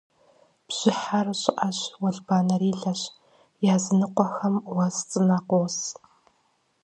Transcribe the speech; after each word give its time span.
Бжьыхьэр 0.67 1.27
щӏыӏэщ, 1.41 1.79
уэлбанэрилэщ, 2.01 3.01
языныкъуэхэм 3.73 4.55
уэс 4.73 4.97
цӏынэ 5.09 5.37
къос. 5.47 5.77